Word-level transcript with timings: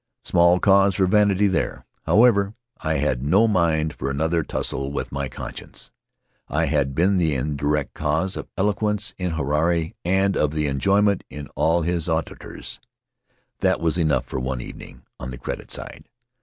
Small 0.23 0.59
cause 0.59 0.95
for 0.95 1.05
vanity 1.05 1.45
there. 1.45 1.85
However, 2.07 2.55
I 2.79 2.95
had 2.95 3.21
no 3.21 3.47
mind 3.47 3.93
for 3.93 4.09
another 4.09 4.41
tussle 4.41 4.91
with 4.91 5.11
my 5.11 5.29
conscience. 5.29 5.91
I 6.47 6.65
had 6.65 6.95
been 6.95 7.19
the 7.19 7.35
indirect 7.35 7.93
cause 7.93 8.35
of 8.35 8.47
eloquence 8.57 9.13
in 9.19 9.33
Huirai 9.33 9.93
and 10.03 10.35
of 10.35 10.57
enjoyment 10.57 11.23
in 11.29 11.49
his 11.83 12.09
auditors. 12.09 12.79
That 13.59 13.79
was 13.79 13.99
enough 13.99 14.25
for 14.25 14.39
one 14.39 14.59
evening 14.59 15.03
on 15.19 15.29
the 15.29 15.37
credit 15.37 15.69
side. 15.69 16.09